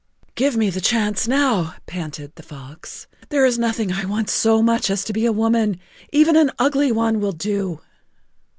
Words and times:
"Give 0.33 0.57
me 0.57 0.71
the 0.71 0.81
chance 0.81 1.27
now," 1.27 1.75
panted 1.85 2.33
the 2.33 2.41
fox. 2.41 3.05
"There 3.29 3.45
is 3.45 3.59
nothing 3.59 3.91
I 3.93 4.03
want 4.05 4.31
so 4.31 4.59
much[Pg 4.63 4.87
24] 4.87 4.93
as 4.95 5.03
to 5.03 5.13
be 5.13 5.27
a 5.27 5.31
woman, 5.31 5.79
even 6.11 6.35
an 6.35 6.49
ugly 6.57 6.91
one 6.91 7.19
will 7.19 7.33
do." 7.33 7.81